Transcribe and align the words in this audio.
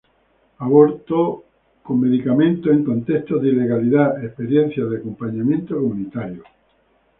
Aborto 0.57 1.43
con 1.83 1.99
medicamentos 1.99 2.71
en 2.71 2.83
contextos 2.83 3.39
de 3.39 3.49
ilegalidad: 3.49 4.23
experiencias 4.25 4.89
de 4.89 4.97
acompañamiento 4.97 5.75
comunitario". 5.75 6.43